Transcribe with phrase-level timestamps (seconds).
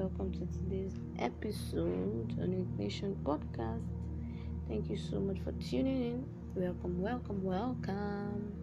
[0.00, 3.84] welcome to today's episode on Ignition Podcast.
[4.66, 6.26] Thank you so much for tuning in.
[6.54, 8.54] Welcome, welcome, welcome.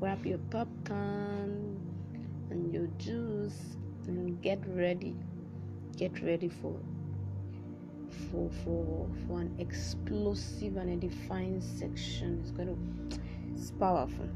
[0.00, 1.78] Grab your popcorn
[2.50, 3.76] and your juice
[4.08, 5.14] and get ready.
[5.96, 6.74] Get ready for
[8.32, 12.40] for for for an explosive and edifying section.
[12.42, 12.74] It's gonna
[13.54, 14.28] it's powerful.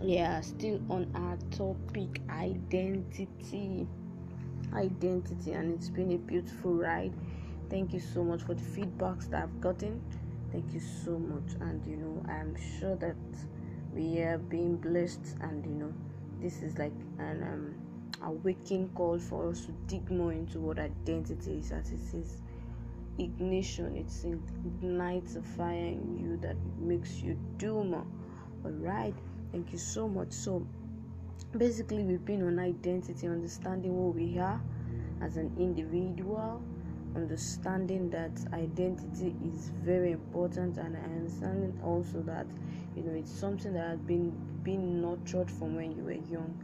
[0.00, 3.86] Yeah, still on our topic identity
[4.76, 7.14] identity and it's been a beautiful ride.
[7.70, 10.00] Thank you so much for the feedbacks that i've gotten.
[10.52, 11.54] Thank you so much.
[11.60, 13.16] And you know i'm sure that
[13.92, 15.36] we are being blessed.
[15.40, 15.92] And you know
[16.40, 17.74] this is like an um
[18.22, 22.42] a waking call for us to dig more into what identity is as it says
[23.18, 23.96] ignition.
[23.96, 24.12] It
[24.64, 28.06] ignites a fire in you that makes you do more.
[28.64, 29.14] All right.
[29.52, 30.32] Thank you so much.
[30.32, 30.66] So
[31.56, 34.60] basically we've been on identity understanding who we are
[35.22, 36.60] as an individual
[37.16, 42.46] understanding that identity is very important and understanding also that
[42.94, 44.30] you know it's something that has been
[44.62, 46.54] been nurtured from when you were young.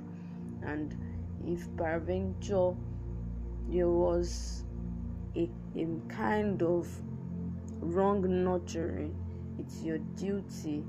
[0.62, 0.94] And
[1.46, 2.74] if peradventure
[3.68, 4.64] there was
[5.36, 6.86] a, a kind of
[7.80, 9.14] wrong nurturing
[9.58, 10.84] it's your duty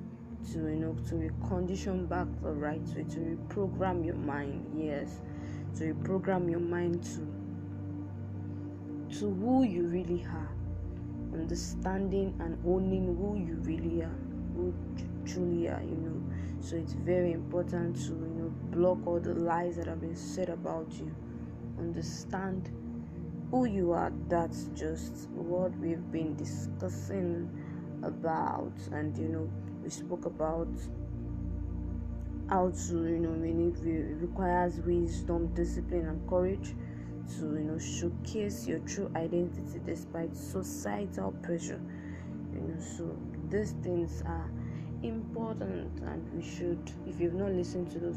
[0.52, 5.22] to you know to recondition back the right way to reprogram your mind yes.
[5.78, 7.28] To reprogram your mind to
[9.20, 10.50] to who you really are.
[11.34, 14.20] Understanding and owning who you really are
[14.56, 14.74] who
[15.26, 16.22] truly are you know.
[16.60, 20.50] So it's very important to you know block all the lies that have been said
[20.50, 21.14] about you.
[21.80, 22.70] Understand
[23.50, 24.12] who you are.
[24.30, 27.50] That's just what we've been discussing
[28.04, 28.74] about.
[28.92, 29.50] And you know
[29.84, 30.70] we spoke about
[32.50, 36.76] how to you know need it requires wisdom discipline and courage
[37.28, 41.82] to you know showcase your true identity despite societal pressure.
[42.54, 43.18] You know so
[43.50, 44.50] these things are
[45.04, 48.16] important and we should if you've not listened to the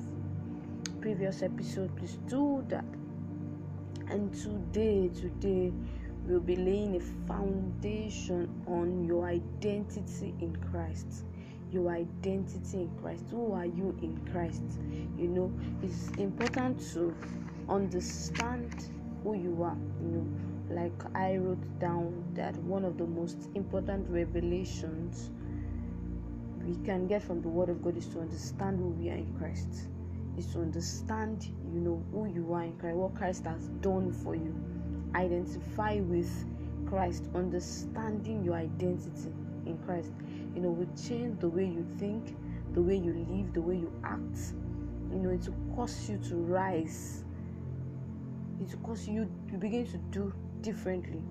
[1.01, 2.85] previous episode please do that.
[4.09, 5.73] And today today
[6.27, 11.25] we'll be laying a foundation on your identity in christ
[11.73, 13.25] your identity in Christ.
[13.31, 14.63] Who are you in Christ?
[15.19, 17.15] You know, it's important to
[17.69, 18.91] understand
[19.23, 19.77] who you are.
[20.01, 20.27] You know,
[20.71, 25.31] like I wrote down that one of the most important revelations
[26.65, 29.33] we can get from the Word of God is to understand who we are in
[29.39, 29.89] Christ.
[30.37, 34.35] Is to understand, you know, who you are in Christ, what Christ has done for
[34.35, 34.55] you.
[35.15, 36.31] Identify with
[36.87, 39.33] Christ, understanding your identity
[39.67, 40.11] in Christ.
[40.55, 42.37] You know will change the way you think
[42.77, 44.53] the way you live the way you act.
[45.11, 47.25] You know it will cause you to rise.
[48.61, 51.23] It will cause you you begin to do differently.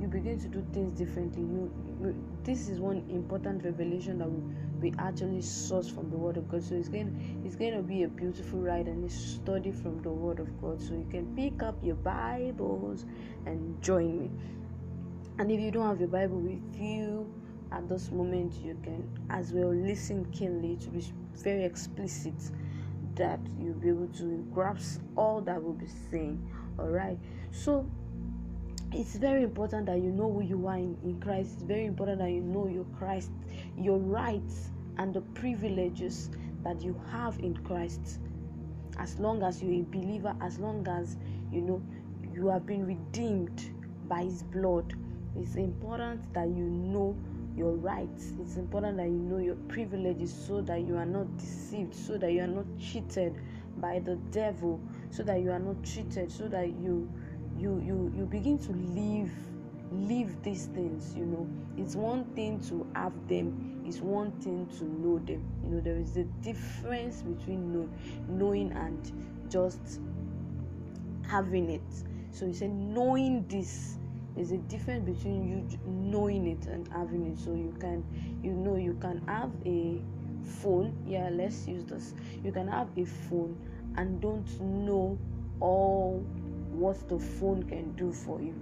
[0.00, 1.42] You begin to do things differently.
[1.42, 2.14] You, you
[2.44, 6.62] this is one important revelation that we, we actually source from the word of god.
[6.62, 10.10] So it's going it's going to be a beautiful ride and a study from the
[10.10, 10.82] word of god.
[10.82, 13.06] So you can pick up your bibles
[13.46, 14.30] and join me
[15.38, 17.32] and if you don't have your bible with you
[17.72, 21.04] at this moment you can as well listen keenly to be
[21.42, 22.34] very explicit
[23.14, 26.50] that you'll be able to grasp all that will be saying.
[26.78, 27.18] All right
[27.50, 27.88] so
[28.92, 31.52] it's very important that you know who you are in, in christ.
[31.54, 33.30] It's very important that you know your christ
[33.76, 36.30] your rights and the privileges
[36.64, 38.18] that you have in christ.
[38.98, 41.16] As long as you're a believer as long as
[41.50, 41.82] you know
[42.34, 43.70] you have been redeemed
[44.08, 44.94] by his blood
[45.36, 47.16] it's important that you know
[47.56, 48.32] your rights.
[48.40, 52.32] It's important that you know your privileges so that you are not deceived, so that
[52.32, 53.34] you are not cheated
[53.78, 57.10] by the devil, so that you are not cheated, so that you
[57.58, 59.30] you you you begin to live
[59.92, 61.46] live these things you know.
[61.76, 65.44] It's one thing to have them it's one thing to know them.
[65.64, 67.88] You know there is a difference between know,
[68.28, 70.00] knowing and just
[71.28, 71.82] having it.
[72.30, 73.98] So he said knowing this
[74.34, 77.38] there's a difference between you knowing it and having it.
[77.38, 78.04] So you can
[78.42, 80.00] you know you can have a
[80.60, 80.94] phone.
[81.06, 82.14] Yeah let's use this.
[82.42, 83.56] You can have a phone
[83.96, 85.18] and don't know
[85.60, 86.24] all
[86.70, 88.54] what the phone can do for you.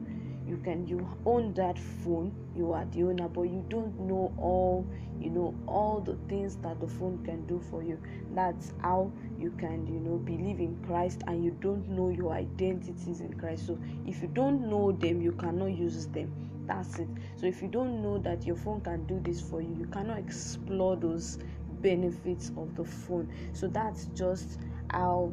[0.47, 4.85] You can you own that phone you are the owner but you don't know all
[5.21, 8.01] you know all the things that the phone can do for you.
[8.35, 13.21] That's how you can you know believe in christ and you don't know your identities
[13.21, 13.67] in christ.
[13.67, 16.33] So if you don't know them you cannot use them.
[16.67, 17.09] That's it.
[17.37, 20.19] So if you don't know that your phone can do this for you you cannot
[20.19, 21.39] explore those
[21.81, 23.33] benefits of the phone.
[23.53, 24.61] So that's just
[24.91, 25.33] how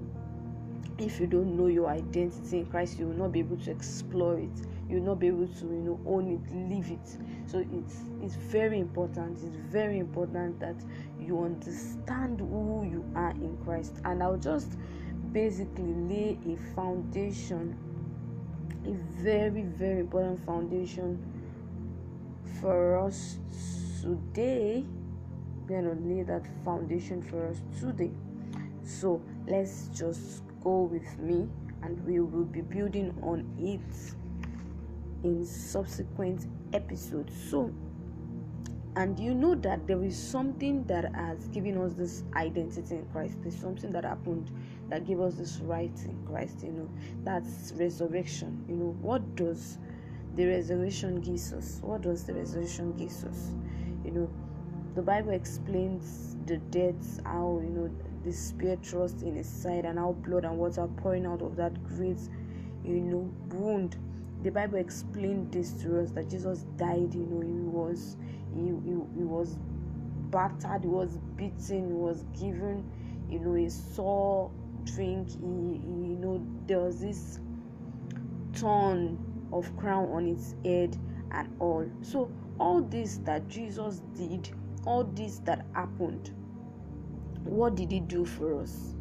[0.97, 4.39] if you don't know your identity in Christ, you will not be able to explore
[4.39, 4.49] it.
[4.89, 7.17] You will not be able to, you know, own it, live it.
[7.49, 9.37] So it's it's very important.
[9.43, 10.75] It's very important that
[11.19, 13.95] you understand who you are in Christ.
[14.05, 14.77] And I'll just
[15.33, 17.75] basically lay a foundation,
[18.85, 21.21] a very, very important foundation
[22.61, 23.39] for us
[24.01, 24.85] today.
[25.67, 28.11] We're gonna lay that foundation for us today.
[28.83, 31.49] So let's just go with me
[31.83, 34.15] and we will be building on it
[35.23, 37.33] in subsequent episodes.
[37.49, 37.73] So,
[38.95, 43.37] and you know that there is something that has given us this identity in Christ.
[43.41, 44.49] There's something that happened
[44.89, 46.89] that gave us this right in Christ, you know,
[47.23, 48.65] that's resurrection.
[48.67, 49.77] You know, what does
[50.35, 51.79] the resurrection give us?
[51.81, 53.51] What does the resurrection give us?
[54.05, 54.29] You know,
[54.95, 57.89] the Bible explains the death, how you know
[58.23, 61.83] the spear thrust in his side, and how blood and water pouring out of that
[61.83, 62.17] great,
[62.83, 63.97] you know, wound.
[64.47, 67.13] The Bible explained this to us that Jesus died.
[67.13, 68.15] You know, he was
[68.55, 69.57] he, he, he was
[70.31, 72.89] battered, he was beaten, he was given,
[73.29, 74.49] you know, a sore
[74.85, 75.31] drink.
[75.31, 77.41] He, he you know, there was this
[78.53, 79.19] thorn
[79.51, 80.95] of crown on his head
[81.31, 81.85] and all.
[82.01, 84.49] So all this that Jesus did,
[84.85, 86.31] all this that happened,
[87.43, 88.95] what did he do for us?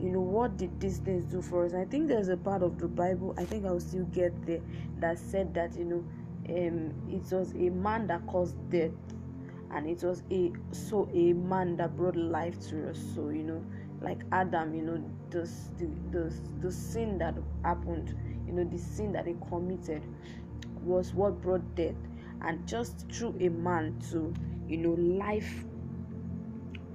[0.00, 1.74] You know, what did these things do for us?
[1.74, 4.60] I think there's a part of the Bible, I think I'll still get there,
[4.98, 6.04] that said that, you know,
[6.48, 8.92] um, it was a man that caused death,
[9.72, 12.98] and it was a so a man that brought life to us.
[13.14, 13.62] So, you know,
[14.00, 15.48] like Adam, you know, the,
[16.10, 18.16] the, the, sin that happened,
[18.46, 20.02] you know, the sin that he committed
[20.82, 21.94] was what brought death.
[22.42, 24.32] And just through a man to,
[24.66, 25.64] you know, life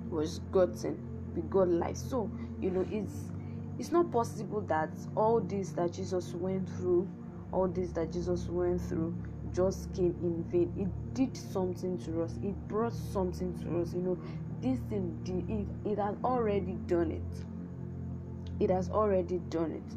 [0.10, 0.98] was gotten.
[1.36, 1.98] We got life.
[1.98, 2.30] So,
[2.65, 3.31] you know, it's
[3.77, 7.07] it's not possible that all this that Jesus went through,
[7.51, 9.15] all this that Jesus went through
[9.53, 10.73] just came in vain.
[10.75, 12.39] It did something to us.
[12.41, 13.94] It brought something to us.
[13.94, 14.17] You know,
[14.62, 18.63] this thing it, it has already done it.
[18.63, 19.94] It has already done it.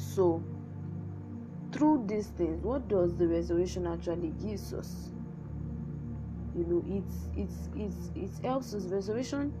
[0.00, 0.40] So
[1.72, 5.10] through these things, what does the resurrection actually gives us?
[6.54, 8.84] You know, it's it's it's it helps us.
[8.84, 9.52] Resurrection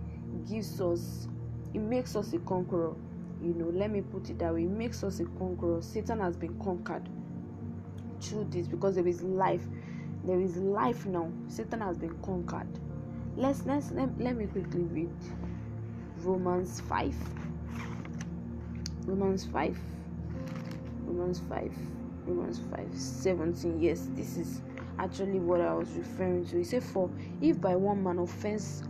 [0.48, 1.28] gives us
[1.72, 2.94] it makes us a conqueror.
[3.42, 4.64] You know, let me put it that way.
[4.64, 5.80] It makes us a conqueror.
[5.80, 7.08] Satan has been conquered
[8.20, 9.62] through this because there is life.
[10.24, 11.30] There is life now.
[11.48, 12.68] Satan has been conquered.
[13.36, 15.10] Let's let's let, let me quickly read
[16.18, 17.14] Romans 5.
[19.06, 19.78] Romans 5.
[21.06, 21.72] Romans 5.
[22.26, 23.80] Romans 5 17.
[23.80, 24.60] Yes, this is
[24.98, 26.58] actually what I was referring to.
[26.58, 27.10] He said, For
[27.40, 28.82] if by one man offense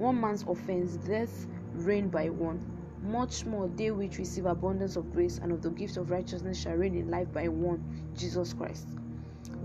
[0.00, 2.58] one man's offense death reigned by one,
[3.02, 6.74] much more they which receive abundance of grace and of the gift of righteousness shall
[6.74, 8.88] reign in life by one, Jesus Christ.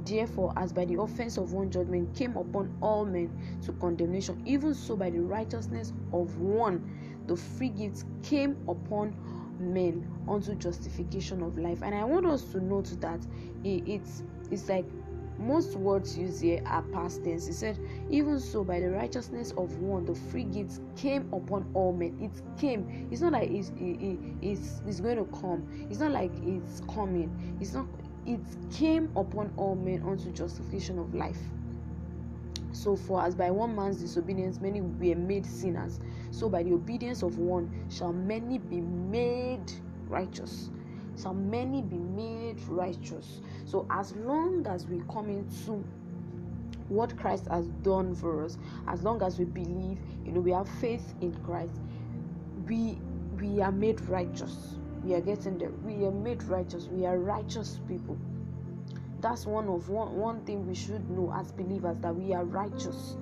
[0.04, 3.32] Therefore, as by the offense of one judgment came upon all men
[3.64, 9.16] to condemnation, even so by the righteousness of one the free gift came upon
[9.58, 11.82] men unto justification of life.
[11.82, 13.20] And I want us to note that
[13.64, 14.22] it's
[14.52, 14.86] it's like
[15.38, 17.48] most words used here are past tense.
[17.48, 17.80] He said,
[18.10, 22.18] Even so, by the righteousness of one, the free gifts came upon all men.
[22.22, 23.08] It came.
[23.12, 25.68] It's not like it's, it, it's, it's going to come.
[25.90, 27.58] It's not like it's coming.
[27.60, 27.88] It's not.
[28.26, 28.40] It
[28.72, 31.38] came upon all men unto justification of life.
[32.72, 36.00] So, for as by one man's disobedience many were made sinners,
[36.32, 39.72] so by the obedience of one shall many be made
[40.08, 40.70] righteous
[41.22, 43.42] shall many be made righteous.
[43.66, 45.84] So, as long as we come into
[46.90, 48.58] what Christ has done for us,
[48.88, 51.82] as long as we believe, you know, we have faith in Christ,
[52.68, 53.00] we
[53.42, 54.78] we are made righteous.
[55.04, 55.72] We are getting there.
[55.72, 56.88] We are made righteous.
[56.88, 58.18] We are righteous people.
[59.22, 63.18] That's one of one one thing we should know as believers that we are righteous.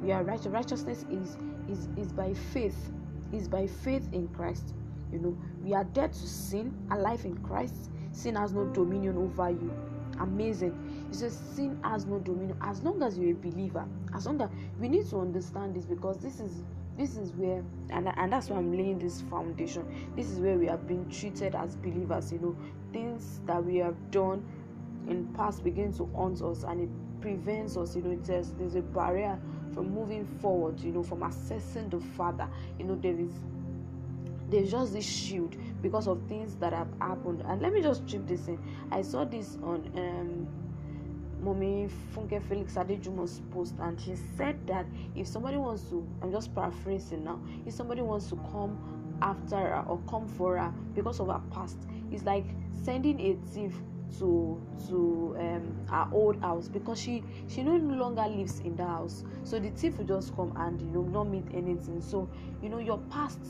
[0.00, 0.46] We are righteous.
[0.46, 1.38] Righteousness is
[1.68, 2.90] is is by faith.
[3.32, 4.74] Is by faith in Christ.
[5.12, 7.90] You know, we are dead to sin, alive in Christ.
[8.12, 9.72] Sin has no dominion over you.
[10.20, 11.06] Amazing.
[11.08, 13.86] He says sin has no dominion as long as you're a believer.
[14.14, 16.62] As long as we need to understand this because this is
[16.96, 19.84] this is where and, and that's why i'm laying this foundation
[20.16, 22.56] this is where we have been treated as believers you know
[22.92, 24.44] things that we have done
[25.08, 28.82] in past begin to haunt us and it prevents us you know there's there's a
[28.82, 29.38] barrier
[29.72, 33.32] from moving forward you know from accessing the father you know there is
[34.54, 37.42] there's just this shield because of things that have happened.
[37.46, 38.58] And let me just chip this in.
[38.92, 40.46] I saw this on um
[41.40, 46.54] Mommy Funke Felix Adejumo's post, and she said that if somebody wants to, I'm just
[46.54, 48.78] paraphrasing now, if somebody wants to come
[49.20, 51.78] after her or come for her because of her past.
[52.12, 52.46] It's like
[52.84, 53.74] sending a thief
[54.18, 59.24] to to um her old house because she she no longer lives in the house
[59.42, 62.28] so the thief will just come and you know not meet anything so
[62.62, 63.40] you know your past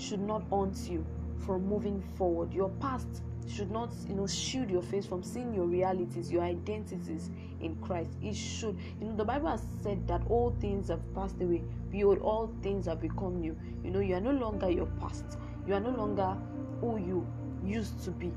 [0.00, 1.04] should not haunt you
[1.38, 5.66] from moving forward your past should not you know shield your face from seeing your
[5.66, 7.30] realities your identities
[7.60, 11.40] in christ it should you know the bible has said that all things have passed
[11.40, 15.38] away behold all things have become new you know you are no longer your past
[15.66, 16.36] you are no longer
[16.80, 17.26] who you
[17.64, 18.32] used to be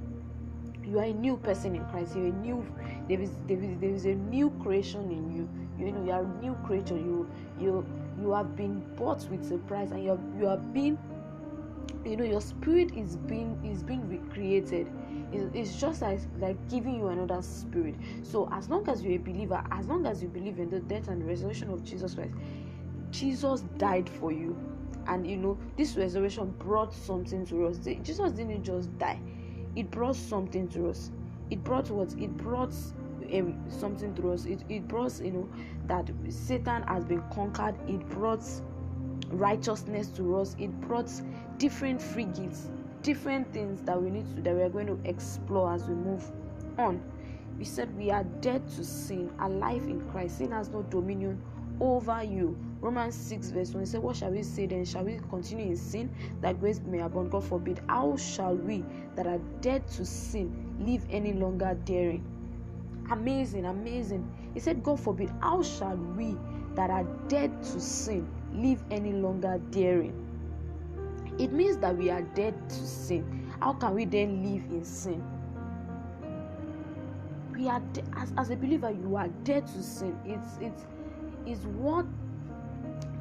[0.86, 2.16] you are a new person in Christ.
[2.16, 2.66] You're a new
[3.08, 5.50] there is there is there is a new creation in you.
[5.78, 6.98] You know you are a new creature.
[6.98, 7.30] You
[7.60, 7.86] you
[8.22, 10.98] you have been bought with a price and you have you have been
[12.06, 14.88] you know your spirit is being is being recreated.
[15.32, 17.96] It's just like like giving you another spirit.
[18.22, 21.08] So as long as you're a believer, as long as you believe in the death
[21.08, 22.34] and resurrection of Jesus Christ,
[23.12, 24.58] Jesus died for you.
[25.08, 27.78] And you know, this resurrection brought something to us.
[27.78, 29.20] Jesus didn't just die
[29.76, 31.12] it brought something to us
[31.50, 32.74] it brought what it brought
[33.34, 35.50] um, something to us it, it brought you know
[35.88, 38.44] that satan has been conquered it brought
[39.34, 41.12] righteousness to us it brought
[41.58, 42.70] different free gifts
[43.02, 46.32] different things that we need to that we are going to explore as we move
[46.78, 47.02] on
[47.58, 51.42] we said we are dead to sin alive in christ sin has no dominion
[51.80, 52.58] over you.
[52.82, 54.86] Romans 6, verse 1 He said, What shall we say then?
[54.86, 57.32] Shall we continue in sin that grace may abound?
[57.32, 57.82] God forbid.
[57.88, 58.84] How shall we
[59.16, 62.26] that are dead to sin live any longer daring?
[63.12, 64.30] Amazing, amazing.
[64.54, 65.32] He said, God forbid.
[65.42, 66.38] How shall we
[66.76, 70.20] that are dead to sin live any longer daring?
[71.40, 73.52] It means that we are dead to sin.
[73.60, 75.24] How can we then live in sin?
[77.56, 80.18] We are de- as, as a believer, you are dead to sin.
[80.26, 80.86] It's it's
[81.46, 82.06] is what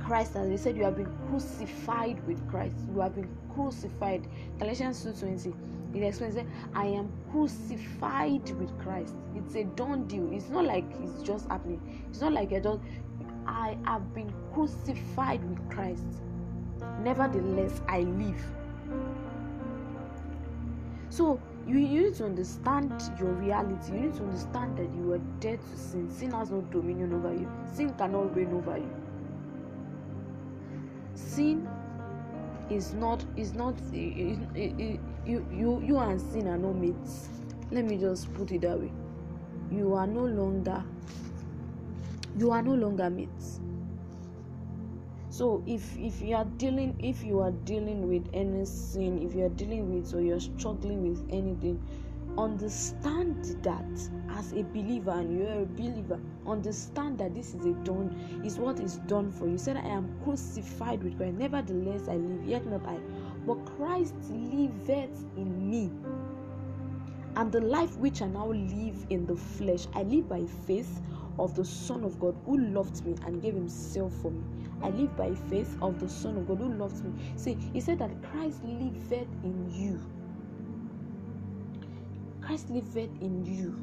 [0.01, 0.61] Christ has.
[0.61, 2.77] Said, You have been crucified with Christ.
[2.93, 4.27] You have been crucified.
[4.59, 5.55] Galatians 2:20.
[5.95, 9.15] It explains that I am crucified with Christ.
[9.35, 10.33] It's a done deal.
[10.33, 12.07] It's not like it's just happening.
[12.09, 12.81] It's not like I just
[13.47, 16.05] I have been crucified with Christ.
[17.01, 18.45] Nevertheless, I live.
[21.11, 23.93] So you, you need to understand your reality.
[23.93, 26.11] You need to understand that you are dead to sin.
[26.11, 27.51] Sin has no dominion over you.
[27.73, 28.91] Sin cannot reign over you.
[31.15, 31.69] Sin
[32.71, 37.29] is not is not it, you you you and sin are no mates.
[37.71, 38.93] Let me just put it that way.
[39.71, 40.83] You are no longer
[42.39, 43.61] you are no longer mates.
[45.29, 49.47] So if if you are dealing if you are dealing with any sin if you
[49.47, 51.81] are dealing with or you're struggling with anything
[52.37, 58.43] understand that as a believer and you're a believer understand that this is a done
[58.45, 62.45] is what is done for you said i am crucified with christ nevertheless i live
[62.45, 62.99] yet not i.
[63.47, 65.91] But christ liveth in me.
[67.37, 71.01] And the life which i now live in the flesh i live by faith
[71.39, 74.43] of the son of god who loved me and gave himself for me
[74.83, 77.13] I live by faith of the Son of God who loves me.
[77.37, 80.01] See, he said that Christ liveth in you.
[82.41, 83.77] Christ liveth in you.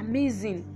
[0.00, 0.66] Amazing.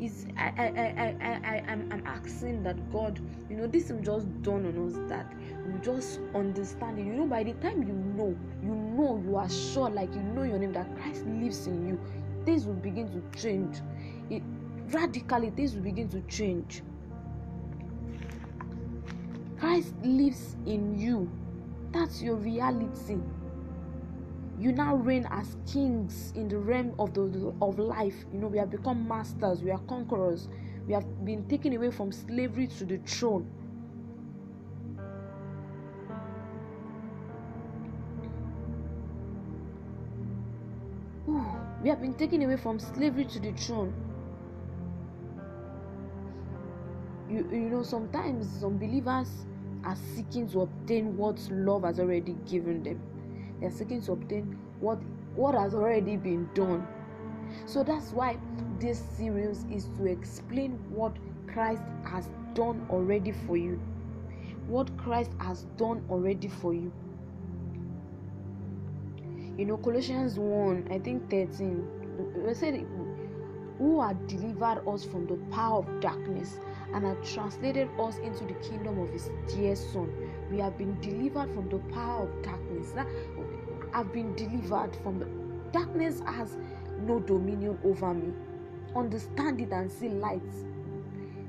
[0.00, 4.00] Is I I I I I I'm, I'm asking that God, you know, this will
[4.00, 5.30] just dawn on us that
[5.66, 7.04] we just understand it.
[7.04, 10.44] You know, by the time you know, you know, you are sure, like you know
[10.44, 12.00] your name, that Christ lives in you,
[12.46, 13.76] things will begin to change.
[14.30, 14.42] It
[14.92, 16.82] radically, things will begin to change
[19.58, 21.30] Christ lives in you.
[21.92, 23.18] That's your reality.
[24.58, 28.14] You now reign as kings in the realm of the of life.
[28.32, 30.48] You know, we have become masters, we are conquerors.
[30.86, 33.46] We have been taken away from slavery to the throne.
[41.28, 41.44] Ooh,
[41.82, 44.09] we have been taken away from slavery to the throne.
[47.30, 49.28] You, you know, sometimes some believers
[49.84, 53.00] are seeking to obtain what love has already given them.
[53.60, 54.98] They are seeking to obtain what
[55.36, 56.86] what has already been done.
[57.66, 58.38] So that's why
[58.80, 63.80] this series is to explain what Christ has done already for you.
[64.66, 66.92] What Christ has done already for you.
[69.56, 71.86] You know, Colossians 1, I think 13,
[72.44, 72.86] we said,
[73.78, 76.58] Who had delivered us from the power of darkness
[76.94, 80.12] and had translated us into the kingdom of his dear son.
[80.50, 82.94] We have been delivered from the power of darkness.
[83.94, 85.26] I've been delivered from the
[85.72, 86.56] darkness has
[87.02, 88.32] no dominion over me.
[88.96, 90.42] Understand it and see light.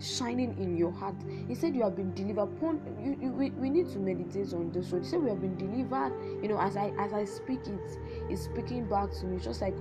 [0.01, 1.15] shining in your heart.
[1.47, 2.49] He said you have been delivered.
[2.61, 5.03] You, you, we, we need to meditate on this word.
[5.03, 6.13] He said we have been delivered.
[6.41, 9.75] You know, as I as I speak it, it's speaking back to me, just like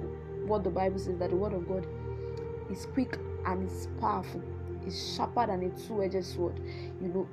[0.46, 1.86] what the Bible says that the word of God
[2.70, 4.42] is quick and it's powerful.
[4.86, 6.60] It's sharper than a two-edged sword.
[7.00, 7.28] You know,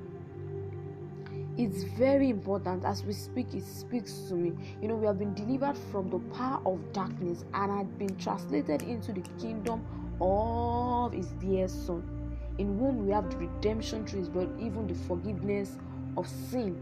[1.57, 4.53] it's very important as we speak it speaks to me.
[4.81, 8.83] You know we have been delivered from the power of darkness and had been translated
[8.83, 9.83] into the kingdom
[10.21, 12.03] of his dear son
[12.59, 15.77] in whom we have the redemption through his blood even the forgiveness
[16.15, 16.77] of sin.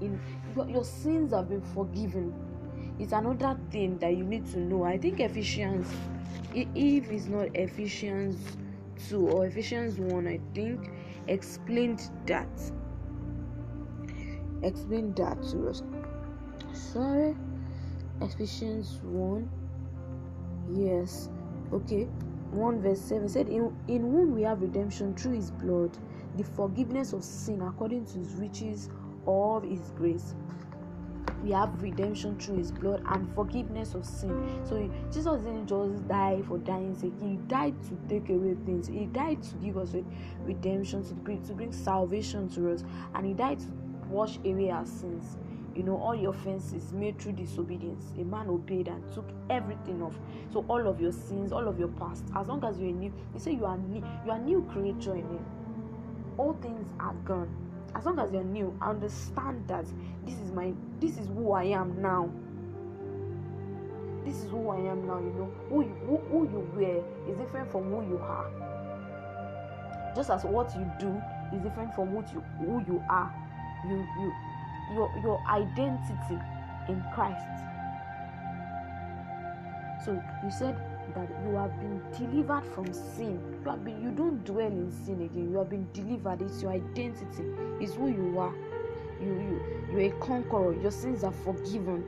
[0.00, 0.18] In
[0.56, 2.34] your, your sins have been forgiven.
[2.98, 4.84] It's another thing that you need to know.
[4.84, 5.86] I think ephesians
[6.54, 8.36] if it's not ephesians
[9.08, 10.90] 2 or ephesians 1 i think
[11.28, 12.48] explained that
[14.64, 15.82] explain that to us.
[16.72, 17.36] Sorry,
[18.20, 19.48] Ephesians 1.
[20.72, 21.28] Yes,
[21.72, 22.08] okay.
[22.50, 25.96] 1 verse 7 said, in, in whom we have redemption through his blood,
[26.36, 28.90] the forgiveness of sin according to his riches
[29.26, 30.34] of his grace.
[31.44, 34.62] We have redemption through his blood and forgiveness of sin.
[34.66, 39.04] So Jesus didn't just die for dying sake, he died to take away things, he
[39.04, 39.94] died to give us
[40.40, 42.82] redemption, to bring to bring salvation to us,
[43.14, 43.66] and he died to
[44.08, 45.36] wash away our sins.
[45.76, 48.12] You know, all your offenses made through disobedience.
[48.18, 50.18] A man obeyed and took everything off.
[50.50, 53.40] So all of your sins, all of your past, as long as you're new, you
[53.40, 55.44] say you are new, you are new creature in him.
[56.38, 57.63] All things are gone.
[57.94, 59.86] As long as you're new, understand that
[60.24, 62.30] this is my this is who I am now.
[64.24, 65.52] This is who I am now, you know.
[65.68, 68.50] Who you who, who you were is different from who you are.
[70.16, 71.20] Just as what you do
[71.54, 73.32] is different from what you who you are
[73.88, 74.32] you you
[74.94, 76.38] your your identity
[76.88, 77.44] in Christ.
[80.04, 80.76] So you said
[81.14, 83.40] that you have been delivered from sin.
[83.64, 85.50] You have been you don't dwell in sin again.
[85.50, 86.42] You have been delivered.
[86.42, 87.44] It's your identity.
[87.80, 88.54] It's who you are.
[89.20, 90.74] You you you're a conqueror.
[90.80, 92.04] Your sins are forgiven.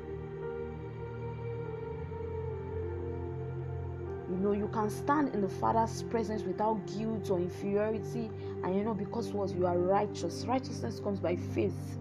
[4.28, 8.30] You know you can stand in the Father's presence without guilt or inferiority,
[8.64, 10.44] and you know because what you are righteous.
[10.46, 11.98] Righteousness comes by faith.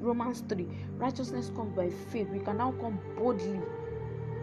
[0.00, 2.28] Romans 3 Righteousness comes by faith.
[2.28, 3.60] We can now come boldly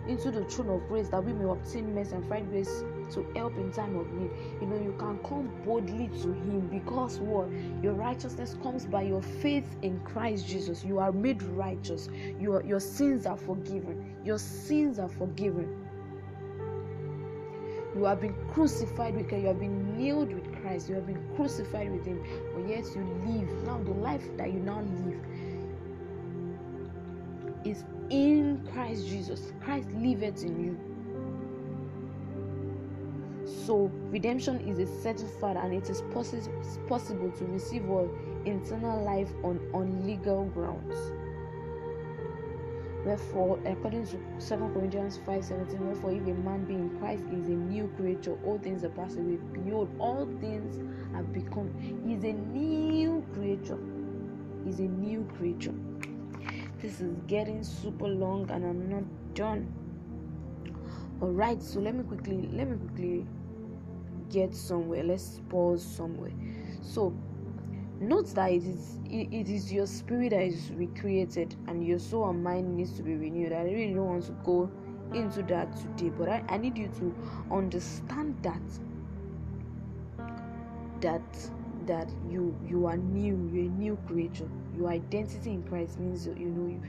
[0.08, 3.56] into the throne of grace that we may obtain mercy and find grace to help
[3.58, 4.32] in time of need.
[4.60, 7.48] You know, you can come boldly to Him because what?
[7.82, 10.84] Your righteousness comes by your faith in Christ Jesus.
[10.84, 12.10] You are made righteous.
[12.40, 14.16] Your, your sins are forgiven.
[14.24, 15.88] Your sins are forgiven.
[17.96, 19.44] You have been crucified with Christ.
[19.44, 20.90] You have been nailed with Christ.
[20.90, 22.24] You have been crucified with Him.
[22.54, 23.64] But yet you live.
[23.66, 25.20] Now, the life that you now live
[27.66, 29.54] is in Christ Jesus.
[29.62, 30.78] Christ liveth in you.
[33.66, 38.10] So redemption is a certified and it is possi- possible to receive all
[38.46, 40.96] eternal life on, on legal grounds.
[43.06, 47.52] Wherefore, according to 2 Corinthians 5:17, wherefore if a man be in Christ is a
[47.52, 49.38] new creature, all things are passed away.
[49.52, 50.78] Behold, all things
[51.14, 51.70] have become.
[52.06, 53.80] He is a new creature.
[54.64, 55.74] He is a new creature
[56.84, 59.04] this is getting super long and I'm not
[59.36, 59.74] done.
[61.22, 63.26] Alright, so let me quickly let me quickly
[64.30, 65.02] get somewhere.
[65.02, 66.34] Let's pause somewhere.
[66.82, 67.16] So
[68.02, 72.30] note that it is it, it is your spirit that is recreated and your soul
[72.30, 73.54] and mind needs to be renewed.
[73.54, 74.70] I really don't want to go
[75.14, 77.16] into that today, but I, I need you to
[77.50, 78.62] understand that
[81.00, 81.50] that
[81.86, 86.50] that you you are new you're a new creature your identity in christ means you
[86.50, 86.82] know you,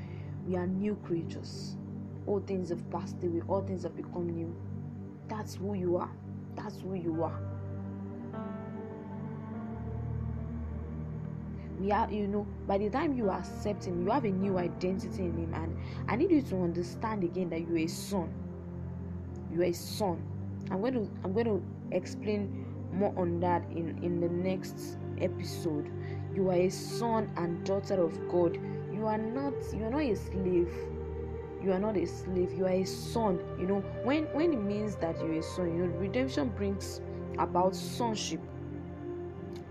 [0.46, 1.76] we are new creatures.
[2.26, 3.42] All things have passed away.
[3.48, 4.54] All things have become new.
[5.28, 6.10] That's who you are.
[6.54, 7.40] That's who you are.
[11.80, 15.24] We are you know by the time you accept him you have a new identity
[15.24, 15.54] in him.
[15.54, 15.76] And
[16.08, 18.32] i need you to understand again that you're a son.
[19.52, 20.22] You're a son.
[20.70, 25.90] I'm going to i'm going to explain more on that in in the next episode
[26.34, 28.58] you are a son and daughter of god.
[28.92, 30.72] You are not you are not a slave.
[31.62, 32.52] You are not a slave.
[32.52, 33.40] You are a son.
[33.58, 37.00] You know when when it means that you're a son you know redemption brings
[37.38, 38.40] about sonship.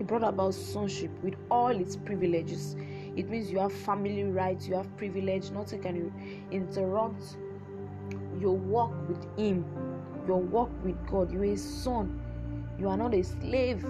[0.00, 2.76] It brought about sonship with all its privileges.
[3.16, 5.50] It means you have family rights you have privilege.
[5.50, 6.12] Nothing can
[6.50, 7.36] interrupt
[8.40, 9.64] your walk with him
[10.26, 11.30] your walk with god.
[11.30, 12.20] You're a son.
[12.78, 13.84] You are not a slave.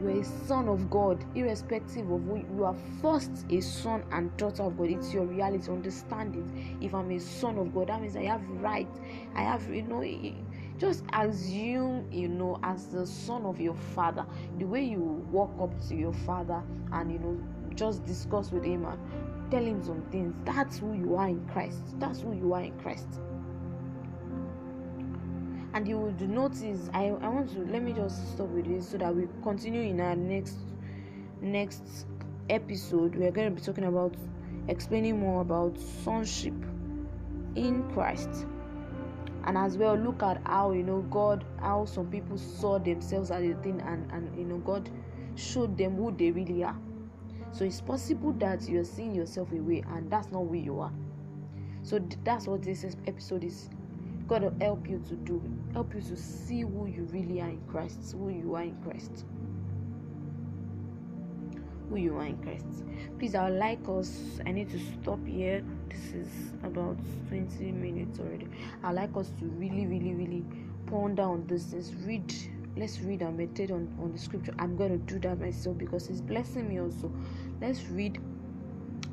[0.00, 2.76] You are a son of God, irrespective of who you are.
[3.00, 4.90] First, a son and daughter of God.
[4.90, 5.70] It's your reality.
[5.70, 6.84] Understand it.
[6.84, 8.88] If I'm a son of God, that means I have right.
[9.34, 10.02] I have, you know,
[10.78, 14.26] just assume you know as the son of your father
[14.58, 17.40] the way you walk up to your father and you know
[17.74, 21.78] just discuss with him and tell him some things that's who you are in christ
[21.98, 23.08] that's who you are in christ
[25.76, 28.96] and you would notice i i want to let me just stop with this so
[28.96, 30.56] that we continue in our next
[31.42, 32.06] next
[32.48, 33.14] episode.
[33.14, 34.14] We are going to be talking about
[34.68, 36.54] explaining more about sonship
[37.54, 38.46] in christ.
[39.44, 43.44] And as well look at how you know god how some people saw themselves as
[43.44, 44.88] a thing and and you know god
[45.34, 46.76] showed them who they really are.
[47.52, 50.92] So it's possible that you're seeing yourself away and that's not who you are.
[51.82, 53.68] So that's what this episode is
[54.26, 57.60] god will help you to do help you to see who you really are in
[57.68, 59.24] christ who you are in christ
[61.88, 62.84] who you are in Christ.
[63.18, 64.40] Please, I like us.
[64.46, 65.64] I need to stop here.
[65.88, 66.28] This is
[66.62, 66.96] about
[67.28, 68.48] 20 minutes already.
[68.82, 70.44] I would like us to really, really, really
[70.86, 71.94] ponder on this things.
[72.04, 72.32] Read.
[72.76, 74.54] Let's read and meditate on, on the scripture.
[74.58, 77.10] I'm going to do that myself because it's blessing me also.
[77.58, 78.20] Let's read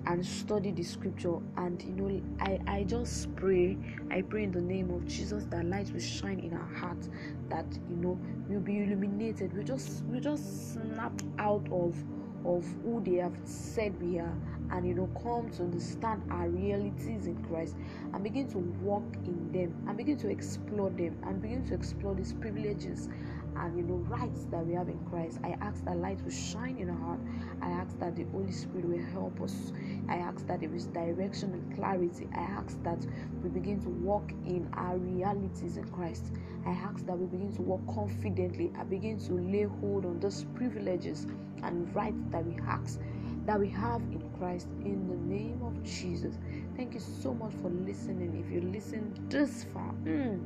[0.07, 3.77] and study the scripture and you know i i just pray
[4.11, 7.09] i pray in the name of jesus that light will shine in our hearts
[7.49, 9.55] that you know we'll be illuminated.
[9.55, 11.97] We just we just snap out of
[12.45, 14.35] of who they have said we are
[14.71, 17.75] and you know come to understand our realities in Christ
[18.13, 22.15] and begin to walk in them and begin to explore them and begin to explore
[22.15, 23.09] these privileges
[23.55, 25.39] and you know rights that we have in Christ.
[25.43, 27.19] I ask that light will shine in our heart.
[27.61, 29.71] I ask that the Holy Spirit will help us.
[30.09, 32.29] I ask that there is direction and clarity.
[32.35, 33.05] I ask that
[33.41, 36.25] we begin to walk in our realities in Christ.
[36.65, 38.71] I ask that we begin to walk confidently.
[38.79, 41.25] I begin to lay hold on those privileges
[41.63, 42.99] and rights that we ask
[43.45, 46.35] that we have in Christ in the name of Jesus.
[46.75, 48.41] Thank you so much for listening.
[48.43, 50.39] If you listen this far, mm,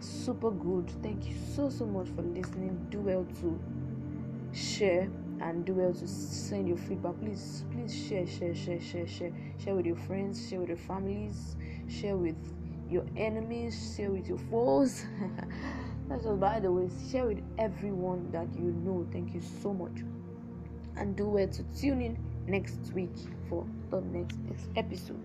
[0.00, 0.90] super good.
[1.02, 2.86] Thank you so so much for listening.
[2.90, 3.58] Do well to
[4.52, 5.08] share
[5.40, 7.18] and do well to send your feedback.
[7.20, 11.56] Please, please share, share, share, share, share, share with your friends, share with your families,
[11.88, 12.36] share with
[12.90, 15.04] your enemies, share with your foes.
[16.08, 19.06] That's just by the way, share with everyone that you know.
[19.12, 20.04] Thank you so much.
[20.96, 23.14] And do well to tune in next week
[23.48, 24.38] for the next
[24.76, 25.20] episode.